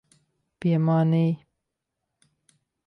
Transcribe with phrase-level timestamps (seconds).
[0.65, 1.29] Piemānīji.